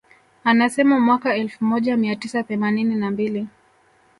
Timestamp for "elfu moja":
1.35-1.97